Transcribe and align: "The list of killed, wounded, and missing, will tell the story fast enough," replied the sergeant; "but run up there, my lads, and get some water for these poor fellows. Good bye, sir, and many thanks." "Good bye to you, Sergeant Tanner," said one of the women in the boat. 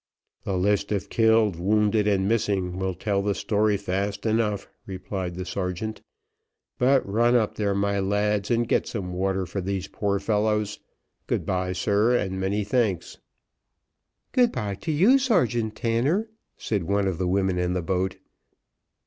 "The 0.45 0.57
list 0.57 0.91
of 0.91 1.09
killed, 1.11 1.57
wounded, 1.57 2.07
and 2.07 2.27
missing, 2.27 2.79
will 2.79 2.95
tell 2.95 3.21
the 3.21 3.35
story 3.35 3.77
fast 3.77 4.25
enough," 4.25 4.67
replied 4.87 5.35
the 5.35 5.45
sergeant; 5.45 6.01
"but 6.79 7.07
run 7.07 7.35
up 7.35 7.53
there, 7.53 7.75
my 7.75 7.99
lads, 7.99 8.49
and 8.49 8.67
get 8.67 8.87
some 8.87 9.13
water 9.13 9.45
for 9.45 9.61
these 9.61 9.87
poor 9.87 10.19
fellows. 10.19 10.79
Good 11.27 11.45
bye, 11.45 11.73
sir, 11.73 12.17
and 12.17 12.39
many 12.39 12.63
thanks." 12.63 13.19
"Good 14.31 14.51
bye 14.51 14.73
to 14.73 14.91
you, 14.91 15.19
Sergeant 15.19 15.75
Tanner," 15.75 16.29
said 16.57 16.85
one 16.85 17.07
of 17.07 17.19
the 17.19 17.27
women 17.27 17.59
in 17.59 17.73
the 17.73 17.83
boat. 17.83 18.17